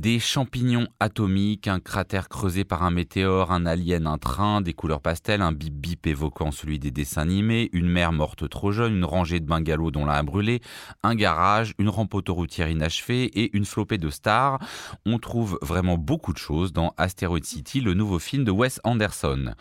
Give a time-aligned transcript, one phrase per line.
[0.00, 5.02] Des champignons atomiques, un cratère creusé par un météore, un alien, un train, des couleurs
[5.02, 9.04] pastel, un bip bip évoquant celui des dessins animés, une mère morte trop jeune, une
[9.04, 10.62] rangée de bungalows dont l'un a brûlé,
[11.02, 14.58] un garage, une rampe autoroutière inachevée et une flopée de stars.
[15.04, 19.52] On trouve vraiment beaucoup de choses dans Asteroid City, le nouveau film de Wes Anderson.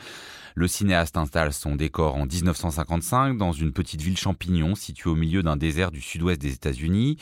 [0.60, 5.42] Le cinéaste installe son décor en 1955 dans une petite ville champignon située au milieu
[5.42, 7.16] d'un désert du sud-ouest des États-Unis.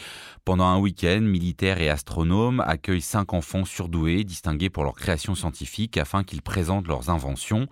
[0.44, 5.97] Pendant un week-end, militaires et astronomes accueillent cinq enfants surdoués, distingués pour leur création scientifique,
[5.97, 7.68] afin qu'ils présentent leurs inventions.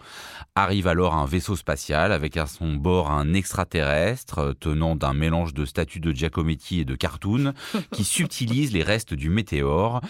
[0.53, 5.65] Arrive alors un vaisseau spatial avec à son bord un extraterrestre tenant d'un mélange de
[5.65, 7.53] statues de Giacometti et de cartoon
[7.91, 10.01] qui subtilise les restes du météore.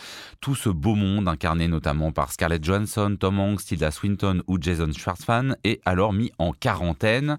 [0.42, 4.92] Tout ce beau monde, incarné notamment par Scarlett Johansson, Tom Hanks, Tilda Swinton ou Jason
[4.92, 7.38] Schwartzman, est alors mis en quarantaine.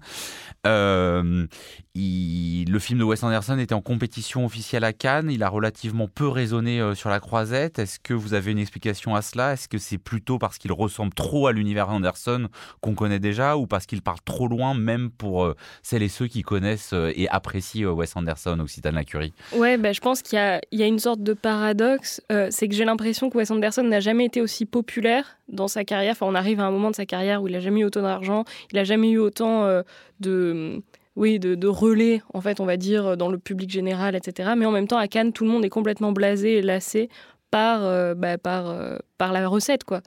[0.65, 1.47] Euh,
[1.95, 5.31] le film de Wes Anderson était en compétition officielle à Cannes.
[5.31, 7.79] Il a relativement peu résonné euh, sur la croisette.
[7.79, 9.53] Est-ce que vous avez une explication à cela?
[9.53, 12.49] Est-ce que c'est plutôt parce qu'il ressemble trop à l'univers Anderson
[12.81, 16.27] qu'on connaît déjà ou parce qu'il part trop loin, même pour euh, celles et ceux
[16.27, 20.85] qui connaissent et apprécient Wes Anderson, Occitane Lacurie Ouais, bah, je pense qu'il y, a
[20.85, 22.21] une sorte de paradoxe.
[22.49, 26.15] c'est que j'ai l'impression que Wes Anderson n'a jamais été aussi populaire dans sa carrière.
[26.21, 28.43] On arrive à un moment de sa carrière où il n'a jamais eu autant d'argent,
[28.71, 29.81] il n'a jamais eu autant euh,
[30.19, 30.81] de
[31.15, 34.51] oui, de, relais, en fait, on va dire, dans le public général, etc.
[34.55, 37.09] Mais en même temps, à Cannes, tout le monde est complètement blasé et lassé
[37.51, 40.01] par, euh, bah, par, euh, par la recette, quoi.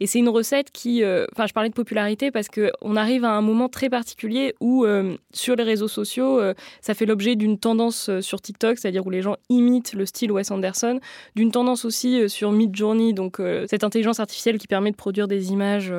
[0.00, 1.04] Et c'est une recette qui...
[1.32, 4.84] Enfin, je parlais de popularité parce qu'on arrive à un moment très particulier où,
[5.32, 6.40] sur les réseaux sociaux,
[6.80, 10.50] ça fait l'objet d'une tendance sur TikTok, c'est-à-dire où les gens imitent le style Wes
[10.50, 10.98] Anderson,
[11.36, 15.94] d'une tendance aussi sur Midjourney, donc cette intelligence artificielle qui permet de produire des images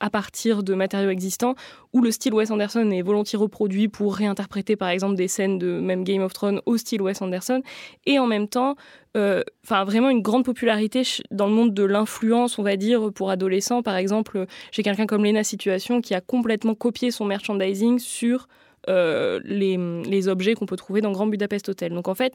[0.00, 1.54] à partir de matériaux existants,
[1.92, 5.78] où le style Wes Anderson est volontiers reproduit pour réinterpréter par exemple des scènes de
[5.80, 7.62] même Game of Thrones au style Wes Anderson,
[8.06, 8.76] et en même temps,
[9.16, 13.82] euh, vraiment une grande popularité dans le monde de l'influence, on va dire, pour adolescents.
[13.82, 18.46] Par exemple, j'ai quelqu'un comme Lena Situation qui a complètement copié son merchandising sur
[18.88, 21.92] euh, les, objets qu'on peut trouver dans Grand Budapest Hotel.
[21.92, 22.32] Donc en fait,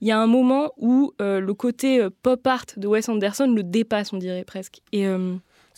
[0.00, 3.62] il y a un moment où euh, le côté pop art de Wes Anderson le
[3.62, 4.80] dépasse, on dirait presque.
[4.92, 5.06] Et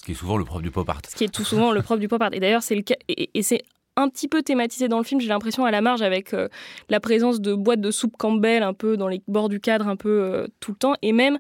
[0.07, 1.01] qui est souvent le propre du pop art.
[1.09, 2.31] Ce qui est tout souvent le propre du pop art.
[2.33, 2.95] Et d'ailleurs, c'est le cas.
[3.09, 3.63] Et, c'est
[3.97, 6.49] un petit peu thématisé dans le film, j'ai l'impression, à la marge, avec euh,
[6.91, 9.97] la présence de boîtes de soupe Campbell un peu dans les bords du cadre, un
[9.97, 11.39] peu euh, tout le temps, et même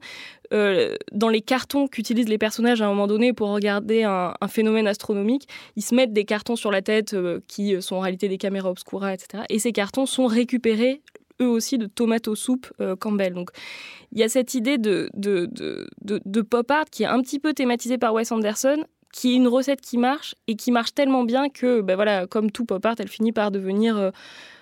[0.52, 4.88] euh, dans les cartons qu'utilisent les personnages à un moment donné pour regarder un phénomène
[4.88, 7.14] astronomique, ils se mettent des cartons sur la tête
[7.46, 9.44] qui sont en réalité des caméras obscura, etc.
[9.50, 11.02] Et ces cartons sont récupérés
[11.40, 13.34] eux aussi de tomato soupe euh, Campbell.
[13.34, 13.50] Donc
[14.12, 15.48] il y a cette idée de, de,
[16.02, 19.48] de, pop art qui est un petit peu thématisée par Wes Anderson, qui est une
[19.48, 22.96] recette qui marche et qui marche tellement bien que, ben voilà, comme tout pop art,
[22.98, 24.10] elle finit par devenir euh,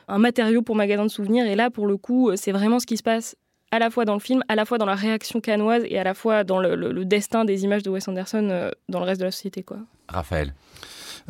[0.09, 1.47] un matériau pour magasin de souvenirs.
[1.47, 3.37] Et là, pour le coup, c'est vraiment ce qui se passe
[3.75, 6.05] à la fois dans le film, à la fois dans la réaction canoise et à
[6.05, 9.21] la fois dans le, le destin des images de Wes Anderson euh, dans le reste
[9.21, 9.65] de la société.
[9.65, 9.79] Quoi.
[10.09, 10.55] Raphaël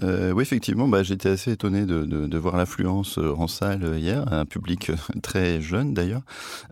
[0.03, 4.32] euh, oui, effectivement, bah, j'étais assez étonné de, voir l'affluence euh, en salle euh, hier,
[4.32, 4.91] un public
[5.22, 6.22] très jeune d'ailleurs.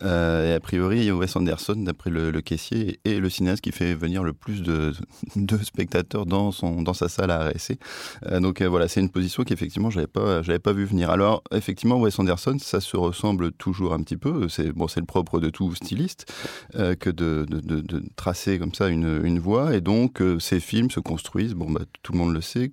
[0.02, 4.32] Et a priori, Wes Anderson, d'après le, caissier, est le cinéaste qui fait venir le
[4.32, 4.92] plus de,
[5.62, 6.52] spectateurs dans,
[6.92, 7.78] sa salle à RSC.
[8.40, 11.10] Donc voilà, c'est une position qu'effectivement, pas, j'avais pas vu venir.
[11.10, 14.48] Alors, effectivement, Wes Anderson, ça se ressemble toujours un petit peu.
[14.48, 16.32] C'est le propre de tout styliste
[16.74, 17.46] que de,
[18.16, 19.74] tracer comme ça une, une voie.
[19.74, 22.68] Et donc, ces films se construisent, bon, bah, tout le monde le sait,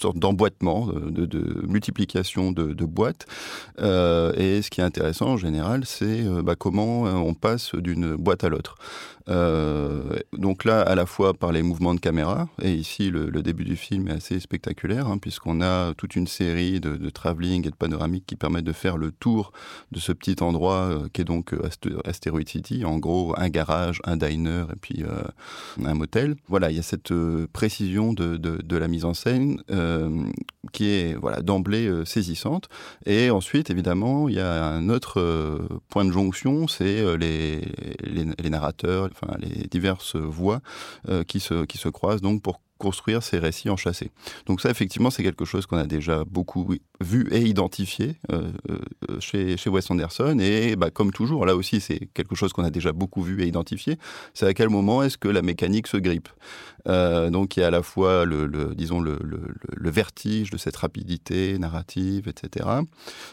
[0.00, 3.26] sorte d'emboîtement, de, de, multiplication de, boîtes.
[3.80, 7.74] Euh, et ce qui est intéressant en général, c'est euh, bah, comment euh, on passe
[7.74, 8.76] d'une boîte à l'autre.
[9.28, 13.64] Euh, donc là, à la fois par les mouvements de caméra, et ici le, début
[13.64, 17.70] du film est assez spectaculaire, hein, puisqu'on a toute une série de, de travelling et
[17.70, 19.52] de panoramiques qui permettent de faire le tour
[19.90, 21.54] de ce petit endroit euh, qui est donc
[22.04, 25.22] Asteroid City, en gros un garage, un diner et puis euh,
[25.84, 26.36] un motel.
[26.48, 27.12] Voilà, il y a cette
[27.52, 29.81] précision de, la mise en scène euh,
[30.72, 32.68] qui est voilà d'emblée euh, saisissante.
[33.06, 37.60] Et ensuite, évidemment, il y a un autre euh, point de jonction, c'est les,
[38.02, 40.60] les, les, narrateurs, enfin les diverses voix
[41.26, 44.10] qui se qui se croisent donc pour construire ces récits enchâssés.
[44.46, 49.20] Donc ça, effectivement, c'est quelque chose qu'on a déjà beaucoup vu et identifié euh, euh,
[49.20, 50.36] chez, chez Wes Anderson.
[50.40, 53.46] Et bah, comme toujours, là aussi, c'est quelque chose qu'on a déjà beaucoup vu et
[53.46, 53.98] identifié.
[54.34, 56.28] C'est à quel moment est-ce que la mécanique se grippe?
[56.88, 60.76] Euh, Donc il y a à la fois, le, disons, le, le, vertige de cette
[60.76, 62.68] rapidité narrative, etc.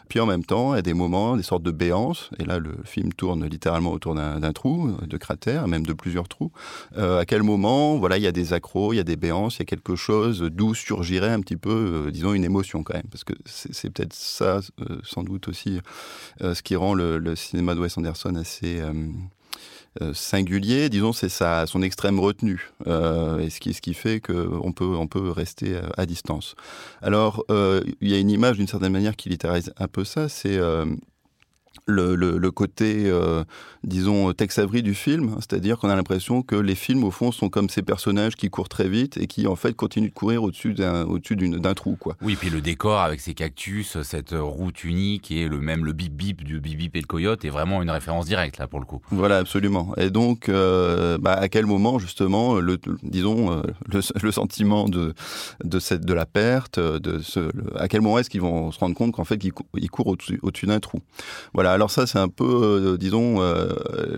[0.09, 2.29] Puis en même temps, il y a des moments, des sortes de béances.
[2.37, 6.51] Et là, le film tourne littéralement autour d'un trou, de cratère, même de plusieurs trous.
[6.97, 9.59] À quel moment, voilà, il y a des accros, il y a des béances il
[9.59, 13.07] y a quelque chose d'où surgirait un petit peu, euh, disons, une émotion quand même.
[13.09, 15.79] Parce que c'est peut-être ça, euh, sans doute aussi,
[16.41, 18.81] euh, ce qui rend le, cinéma de Wes Anderson assez
[20.13, 24.95] singulier, disons, c'est sa, son extrême retenue, et ce qui, ce qui fait qu'on peut,
[24.95, 26.55] on peut rester à, distance.
[27.01, 30.59] Alors, il y a une image d'une certaine manière qui littérise un peu ça, c'est
[31.89, 33.43] le, côté, euh,
[33.83, 37.49] disons, Tex Avery du film, c'est-à-dire qu'on a l'impression que les films, au fond, sont
[37.49, 40.73] comme ces personnages qui courent très vite et qui, en fait, continuent de courir au-dessus
[40.73, 42.15] d'un au d'un trou, quoi.
[42.21, 46.13] Oui, puis le décor avec ces cactus, cette route unique et le même le bip
[46.13, 48.85] bip du bip bip et le coyote est vraiment une référence directe là pour le
[48.85, 49.01] coup.
[49.11, 49.93] Voilà, absolument.
[49.97, 53.61] Et donc, euh, bah, à quel moment justement, le, disons, euh,
[53.91, 55.13] le, sentiment de
[55.63, 58.95] de cette de la perte, de ce, à quel moment est-ce qu'ils vont se rendre
[58.95, 60.99] compte qu'en fait ils, courent au-dessus au-dessus d'un trou?
[61.53, 63.69] Voilà alors ça, c'est un peu, euh, disons, euh,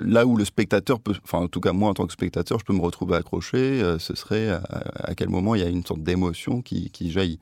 [0.04, 2.66] là où le spectateur peut, enfin en tout cas moi en tant que spectateur, je
[2.66, 6.02] peux me retrouver accroché, euh, ce serait à, quel moment il y a une sorte
[6.02, 7.38] d'émotion qui, jaillit.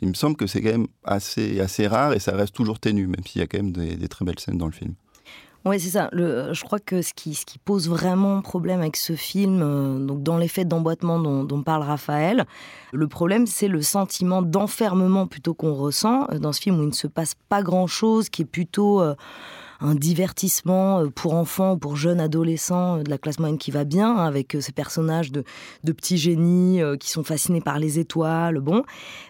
[0.00, 3.06] Il me semble que c'est quand même assez, assez rare et ça reste toujours ténu,
[3.06, 4.94] même s'il y a quand même des très belles scènes dans le film.
[5.64, 6.10] Oui, c'est ça.
[6.12, 10.36] Je crois que ce qui, ce qui pose vraiment problème avec ce film, donc dans
[10.36, 12.44] l'effet d'emboîtement dont, parle Raphaël,
[12.92, 16.92] le problème, c'est le sentiment d'enfermement plutôt qu'on ressent dans ce film où il ne
[16.92, 19.00] se passe pas grand-chose, qui est plutôt...
[19.80, 23.84] un divertissement euh, pour enfants, pour jeunes adolescents euh, de la classe moyenne qui va
[23.84, 25.44] bien, hein, avec euh, ces personnages de,
[25.84, 28.84] petits génies qui sont fascinés par les étoiles, bon.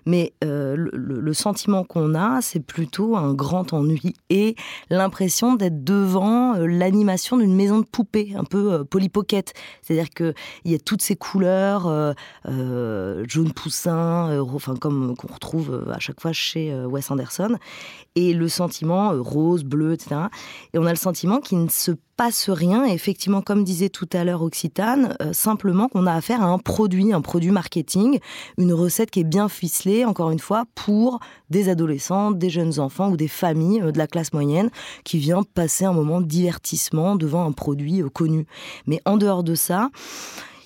[0.04, 4.56] Mais le, sentiment qu'on a, c'est plutôt un grand ennui et
[4.90, 9.54] l'impression d'être devant l'animation d'une maison de poupée, un peu polypocket.
[9.80, 10.34] C'est-à-dire qu'il
[10.66, 12.14] y a toutes ces couleurs,
[12.44, 17.56] jaune poussin, enfin comme qu'on retrouve à chaque fois chez Wes Anderson,
[18.28, 20.22] et le sentiment rose, bleu, etc.
[20.74, 22.86] Et on a le sentiment qu'il ne se passe rien.
[22.86, 26.58] Et effectivement, comme disait tout à l'heure Occitane, euh, simplement qu'on a affaire à un
[26.58, 28.18] produit, un produit marketing,
[28.58, 33.08] une recette qui est bien ficelée, encore une fois, pour des adolescents, des jeunes enfants
[33.08, 34.70] ou des familles euh, de la classe moyenne
[35.02, 38.44] qui vient passer un moment de divertissement devant un produit euh, connu.
[38.86, 39.88] Mais en dehors de ça,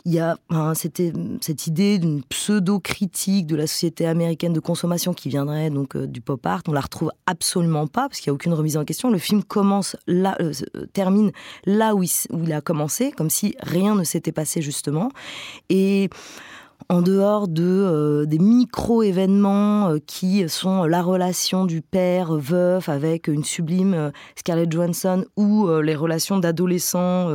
[0.06, 0.36] il y a
[0.74, 6.20] cette idée d'une pseudo-critique de la société américaine de consommation qui viendrait donc euh, du
[6.20, 6.62] pop art.
[6.68, 9.10] On la retrouve absolument pas parce qu'il n'y a aucune remise en question.
[9.10, 11.32] Le film commence là, euh, euh, termine
[11.64, 15.10] là où il, où il a commencé, comme si rien ne s'était passé justement.
[15.70, 16.10] Et
[16.88, 23.28] en dehors de euh, des micro-événements euh, qui sont la relation du père veuf avec
[23.28, 27.28] une sublime euh, Scarlett Johansson ou les relations d'adolescents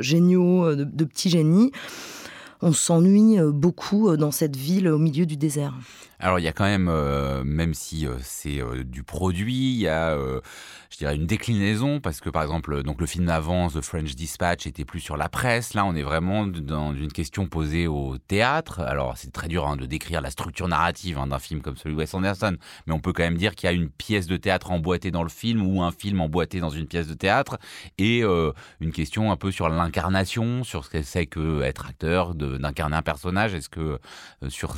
[0.00, 1.72] géniaux, de, petits génies,
[2.60, 5.74] on s'ennuie beaucoup dans cette ville au milieu du désert.
[6.22, 6.90] Alors il y a quand même,
[7.44, 10.16] même si c'est du produit, il y a
[10.92, 14.66] je dirais une déclinaison parce que par exemple donc le film d'avance The French Dispatch
[14.66, 15.72] était plus sur la presse.
[15.72, 18.80] Là on est vraiment dans une question posée au théâtre.
[18.80, 21.94] Alors c'est très dur hein, de décrire la structure narrative hein, d'un film comme celui
[21.94, 24.36] de Wes Anderson mais on peut quand même dire qu'il y a une pièce de
[24.36, 27.58] théâtre emboîtée dans le film ou un film emboîté dans une pièce de théâtre.
[27.96, 32.34] Et euh, une question un peu sur l'incarnation sur ce que c'est que être acteur
[32.34, 33.54] d'incarner un personnage.
[33.54, 33.98] Est-ce que
[34.42, 34.76] euh, sur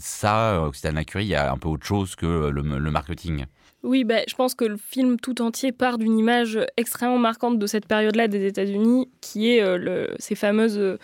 [0.00, 3.46] ça Occitane Curie il y a un peu autre chose que le marketing.
[3.86, 7.66] Oui, bah, je pense que le film tout entier part d'une image extrêmement marquante de
[7.68, 10.98] cette période-là des États-Unis, qui est euh, ces fameuses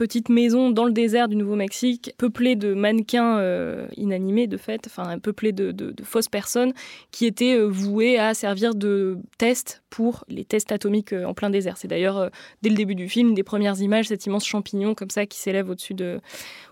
[0.00, 4.86] euh, petites maisons dans le désert du Nouveau-Mexique, peuplées de mannequins euh, inanimés de fait,
[4.86, 6.72] enfin peuplées de, fausses personnes
[7.10, 11.76] qui étaient vouées à servir de test pour les tests atomiques en plein désert.
[11.78, 12.30] C'est d'ailleurs
[12.62, 15.70] dès le début du film des premières images, cet immense champignon comme ça qui s'élève
[15.70, 16.20] au-dessus de,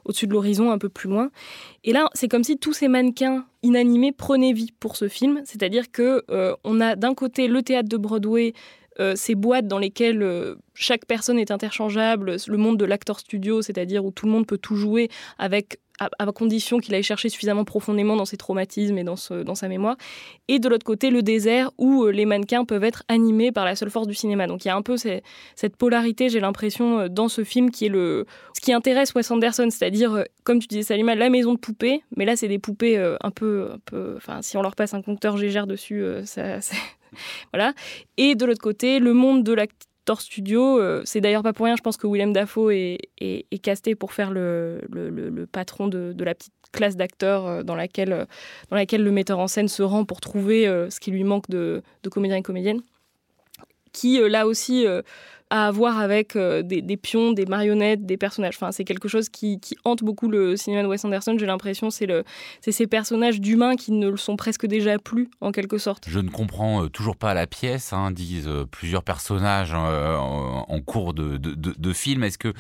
[0.05, 1.31] au-dessus de l'horizon un peu plus loin.
[1.83, 5.91] Et là, c'est comme si tous ces mannequins inanimés prenaient vie pour ce film, c'est-à-dire
[5.91, 8.53] que euh, on a d'un côté le théâtre de Broadway,
[9.01, 13.61] euh, ces boîtes dans lesquelles euh, chaque personne est interchangeable, le monde de l'acteur studio,
[13.63, 15.09] c'est-à-dire où tout le monde peut tout jouer
[15.39, 19.97] avec à, condition qu'il aille chercher suffisamment profondément dans ses traumatismes et dans, sa mémoire.
[20.49, 23.77] Et de l'autre côté, le désert où euh, les mannequins peuvent être animés par la
[23.77, 24.49] seule force du cinéma.
[24.49, 27.91] Donc il y a un peu cette polarité, j'ai l'impression, dans ce film qui est
[27.91, 32.03] le ce qui intéresse Wes Anderson, c'est-à-dire, comme tu disais Salima, la maison de poupées.
[32.17, 35.03] Mais là, c'est des poupées un peu, un peu, enfin, si on leur passe un
[35.03, 36.59] compteur Gégère dessus, ça,
[37.53, 37.73] voilà.
[38.17, 39.85] Et de l'autre côté, le monde de l'acteur
[40.19, 40.79] Studio.
[40.79, 44.31] Euh, c'est d'ailleurs pas pour rien, je pense que Willem Dafoe est, casté pour faire
[44.31, 44.81] le,
[45.51, 48.25] patron de, la petite classe d'acteurs euh, dans, laquelle, euh,
[48.71, 51.83] dans laquelle le metteur en scène se rend pour trouver ce qui lui manque de,
[52.03, 52.83] de comédiens et comédiennes.
[53.93, 54.85] Qui, là aussi,
[55.55, 58.57] à avoir avec euh, des, pions, des marionnettes, des personnages.
[58.57, 61.37] Enfin, c'est quelque chose qui, hante beaucoup le cinéma de Wes Anderson.
[61.39, 62.09] J'ai l'impression c'est
[62.61, 66.07] c'est ces personnages d'humains qui ne le sont presque déjà plus, en quelque sorte.
[66.09, 71.15] Je ne comprends euh, toujours pas la pièce, hein, disent euh, plusieurs personnages en, cours
[71.15, 72.25] de, de, film.
[72.25, 72.53] Est-ce que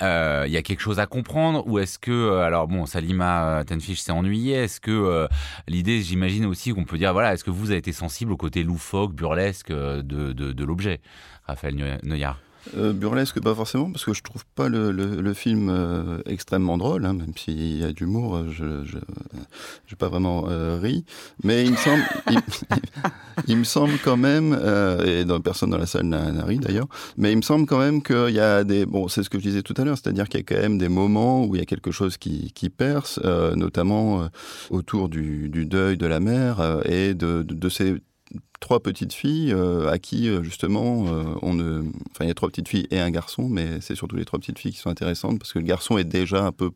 [0.00, 4.12] il y a quelque chose à comprendre ou est-ce que, alors bon, Salima Tenfish s'est
[4.12, 4.54] ennuyée.
[4.54, 5.28] Est-ce que
[5.68, 8.62] l'idée, j'imagine aussi qu'on peut dire, voilà, est-ce que vous avez été sensible au côté
[8.62, 11.00] loufoque, burlesque de, de l'objet?
[11.50, 12.29] Raphaël Neuillard
[12.76, 17.04] euh, burlesque, pas forcément, parce que je trouve pas le, le, film euh, extrêmement drôle,
[17.06, 20.42] hein, même s'il y a d'humour, euh, je n'ai pas vraiment
[20.80, 21.04] ri.
[21.42, 22.02] Mais il me semble,
[23.46, 24.52] il, me semble quand même,
[25.04, 28.34] et personne dans la salle n'a ri d'ailleurs, mais il me semble quand même qu'il
[28.34, 30.42] y a des, bon, c'est ce que je disais tout à l'heure, c'est-à-dire qu'il y
[30.42, 33.20] a quand même des moments où il y a quelque chose qui, qui perce,
[33.56, 34.28] notamment
[34.70, 37.96] autour du, du, deuil de la mère et de, de, de ces
[38.60, 42.34] trois petites filles euh, à qui euh, justement euh, on ne enfin il y a
[42.34, 44.90] trois petites filles et un garçon mais c'est surtout les trois petites filles qui sont
[44.90, 46.70] intéressantes parce que le garçon est déjà un peu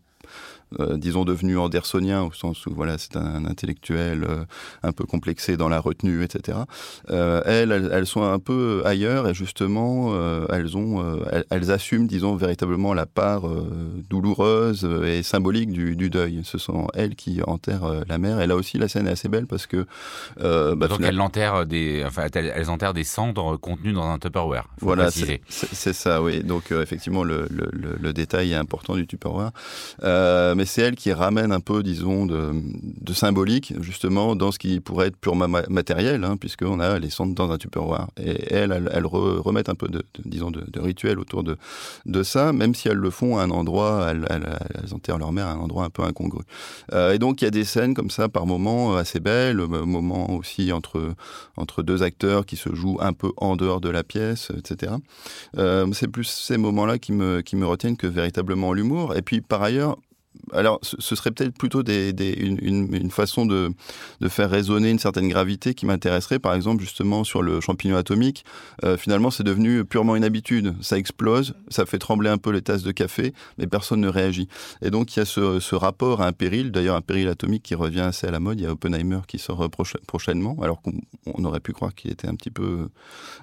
[0.81, 4.45] euh, disons, devenu andersonien, au sens où voilà, c'est un, intellectuel euh,
[4.83, 6.59] un peu complexé dans la retenue, etc.
[7.11, 10.14] Euh, elles, elles, sont un peu ailleurs et justement,
[10.50, 13.43] elles, ont, elles, assument, disons, véritablement la part
[14.09, 16.40] douloureuse et symbolique du, deuil.
[16.45, 18.40] Ce sont elles qui enterrent la mère.
[18.40, 19.87] Et là aussi, la scène est assez belle parce que.
[20.38, 24.69] Bah, Donc elles, enterrent des, enfin, elles enterrent des cendres contenues dans un Tupperware.
[24.81, 25.40] Voilà, c'est
[25.93, 26.43] ça, oui.
[26.43, 29.50] Donc effectivement, le, le, le, détail est important du Tupperware.
[30.14, 32.52] Euh, mais c'est elle qui ramène un peu, disons, de,
[33.12, 37.50] symbolique, justement, dans ce qui pourrait être purement matériel, hein, puisqu'on a les cendres dans
[37.50, 38.09] un tupperware.
[38.21, 41.56] Et elle, elles, elles remettent un peu de, disons, de, rituel autour de,
[42.06, 45.47] de ça, même si elles le font à un endroit, elles, elles enterrent leur mère
[45.47, 46.42] à un endroit un peu incongru.
[46.92, 49.66] Euh, et donc, il y a des scènes comme ça, par moments, assez belles, euh,
[49.66, 51.14] moments aussi entre,
[51.56, 54.92] entre deux acteurs qui se jouent un peu en dehors de la pièce, etc.
[55.92, 59.16] c'est plus ces moments-là qui me, qui me retiennent que véritablement l'humour.
[59.16, 59.97] Et puis, par ailleurs,
[60.53, 63.73] alors, ce serait peut-être plutôt une, façon de,
[64.29, 66.38] faire résonner une certaine gravité qui m'intéresserait.
[66.38, 68.45] Par exemple, justement, sur le champignon atomique,
[68.85, 70.75] euh, finalement, c'est devenu purement une habitude.
[70.81, 74.49] Ça explose, ça fait trembler un peu les tasses de café, mais personne ne réagit.
[74.83, 77.75] Et donc, il y a ce, rapport à un péril, d'ailleurs, un péril atomique qui
[77.75, 78.61] revient assez à la mode.
[78.61, 79.69] Il y a Oppenheimer qui sort
[80.07, 82.88] prochainement, alors qu'on aurait pu croire qu'il était un petit peu,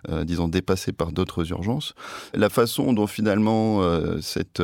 [0.09, 1.93] euh, disons, dépassé par d'autres urgences.
[2.33, 4.61] La façon dont, finalement, euh, cette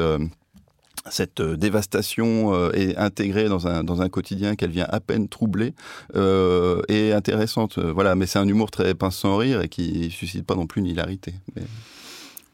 [1.10, 5.28] cette euh, dévastation euh, est intégrée dans un, dans un quotidien qu'elle vient à peine
[5.28, 5.74] troubler
[6.16, 7.80] euh, est intéressante.
[7.80, 10.82] Voilà, mais c'est un humour très pince sans rire et qui suscite pas non plus
[10.82, 11.34] une hilarité.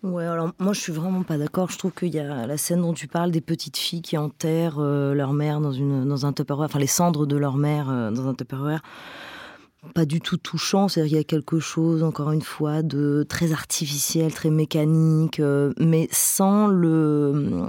[0.03, 1.69] Ouais, alors moi je suis vraiment pas d'accord.
[1.71, 4.79] Je trouve qu'il y a la scène dont tu parles des petites filles qui enterrent
[4.81, 8.33] leur mère dans, une, dans un Tupperware, enfin les cendres de leur mère dans un
[8.33, 8.81] Tupperware
[9.93, 10.87] pas du tout touchant.
[10.87, 15.41] C'est-à-dire y a quelque chose, encore une fois, de très artificiel, très mécanique,
[15.77, 17.67] mais sans le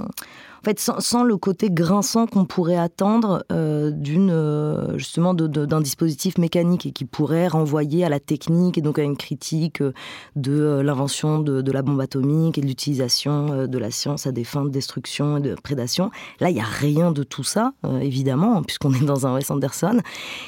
[0.64, 6.38] en fait, sans, le côté grinçant qu'on pourrait attendre euh, d'une euh, justement d'un dispositif
[6.38, 9.92] mécanique et qui pourrait renvoyer à la technique et donc à une critique euh,
[10.37, 14.64] de l'invention de, la bombe atomique et de l'utilisation de la science à des fins
[14.64, 16.11] de destruction et de prédation.
[16.40, 20.00] Là, il n'y a rien de tout ça, évidemment, puisqu'on est dans un Wes Anderson.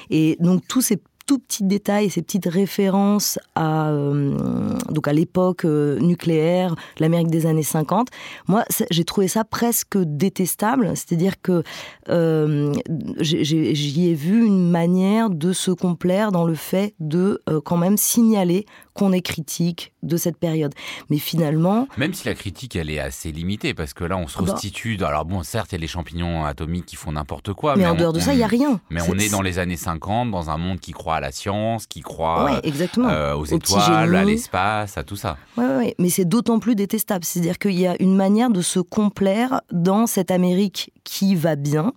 [0.08, 5.98] Et donc tous ces tout petits détails, ces petites références à, euh, à l'époque euh,
[5.98, 8.08] nucléaire, l'Amérique des années 50,
[8.48, 10.92] moi, j'ai trouvé ça presque détestable.
[10.94, 11.62] C'est-à-dire que
[12.08, 12.72] euh,
[13.20, 18.66] j'y ai vu une manière de se complaire dans le fait de quand même signaler
[18.96, 20.74] qu'on est critique de cette période.
[21.10, 21.88] Mais finalement...
[21.96, 24.98] Même si la critique, elle est assez limitée, parce que là, on se restitue...
[25.02, 27.76] Alors bon, certes, il y a les champignons atomiques qui font n'importe quoi.
[27.76, 28.80] Mais, en dehors de ça, il n'y a rien.
[28.90, 31.86] Mais on est dans les années 50, dans un monde qui croit à la science,
[31.86, 33.08] qui croit exactement.
[33.08, 35.36] Euh, aux étoiles, à l'espace, à tout ça.
[35.56, 37.24] Oui, ouais, mais c'est d'autant plus détestable.
[37.24, 41.92] C'est-à-dire qu'il y a une manière de se complaire dans cette Amérique qui va bien.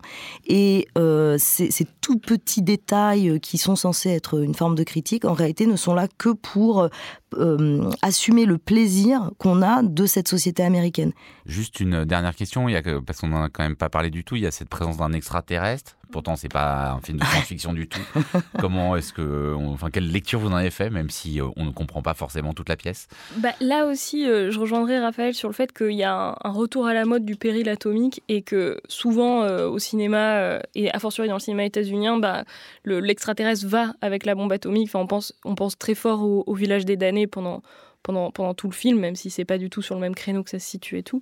[0.47, 1.69] Et euh, ces,
[2.01, 5.93] tout petits détails qui sont censés être une forme de critique, en réalité, ne sont
[5.93, 6.88] là que pour
[7.35, 11.11] euh, assumer le plaisir qu'on a de cette société américaine.
[11.45, 14.09] Juste une dernière question, il y a, parce qu'on n'en a quand même pas parlé
[14.09, 17.23] du tout, il y a cette présence d'un extraterrestre Pourtant, c'est pas un film de
[17.23, 18.01] science-fiction du tout.
[18.59, 21.71] Comment est-ce que, enfin, quelle lecture vous en avez fait, même si euh, on ne
[21.71, 23.07] comprend pas forcément toute la pièce?
[23.37, 26.87] Bah, Là aussi, euh, je rejoindrai Raphaël sur le fait qu'il y a un, retour
[26.87, 31.29] à la mode du péril atomique et que souvent euh, au cinéma et a fortiori
[31.29, 32.43] dans le cinéma états-unien, bah,
[32.85, 34.87] l'extraterrestre va avec la bombe atomique.
[34.87, 37.61] Enfin, on pense, on pense très fort au, village des damnés pendant
[38.01, 40.43] pendant, pendant tout le film, même si c'est pas du tout sur le même créneau
[40.43, 41.21] que ça se situe et tout.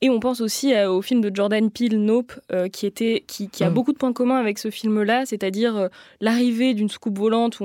[0.00, 3.48] Et on pense aussi euh, au film de Jordan Peele, Nope, euh, qui, était, qui,
[3.60, 3.74] a mm.
[3.74, 5.88] beaucoup de points communs avec ce film-là, c'est-à-dire euh,
[6.20, 7.58] l'arrivée d'une soucoupe volante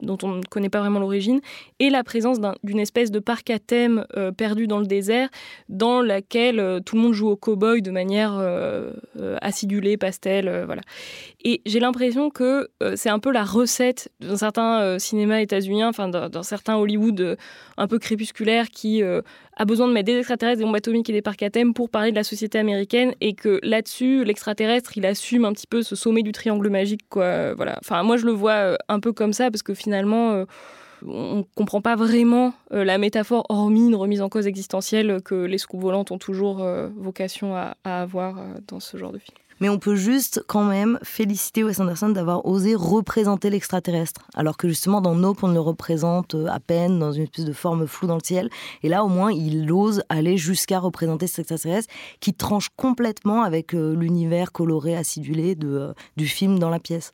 [0.00, 1.40] dont on ne connaît pas vraiment l'origine,
[1.80, 5.28] et la présence d'une espèce de parc à thème perdu dans le désert,
[5.68, 8.38] dans laquelle tout le monde joue au cow-boy de manière
[9.40, 10.82] acidulée, pastel, voilà.
[11.42, 16.42] Et j'ai l'impression que c'est un peu la recette d'un certain cinéma états-unien, enfin d'un
[16.42, 17.38] certain Hollywood
[17.76, 19.02] un peu crépusculaire qui
[19.56, 21.90] a besoin de mettre des extraterrestres, des bombes atomiques et des parcs à thème pour
[21.90, 25.96] parler de la société américaine et que là-dessus, l'extraterrestre, il assume un petit peu ce
[25.96, 27.54] sommet du triangle magique, quoi.
[27.54, 27.78] Voilà.
[27.80, 30.44] Enfin, moi, je le vois euh, un peu comme ça parce que finalement, euh,
[31.06, 35.58] on ne comprend pas vraiment la métaphore, hormis une remise en cause existentielle que les
[35.58, 39.36] scouts volantes ont toujours vocation à, à avoir dans ce genre de film.
[39.60, 44.22] Mais on peut juste quand même féliciter Wes Anderson d'avoir osé représenter l'extraterrestre.
[44.34, 47.52] Alors que justement dans Nope, on le représente euh, à peine dans une espèce de
[47.52, 48.50] forme floue dans le ciel.
[48.82, 53.74] Et là, au moins, il ose aller jusqu'à représenter cet extraterrestre qui tranche complètement avec
[53.74, 57.12] euh, l'univers coloré, acidulé de, euh, du film dans la pièce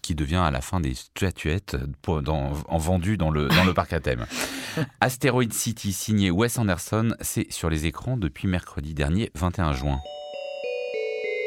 [0.00, 1.76] qui devient à la fin des statuettes
[2.06, 4.26] en vendues dans le, dans le parc à thème.
[5.00, 10.00] Asteroid City, signé Wes Anderson, c'est sur les écrans depuis mercredi dernier, 21 juin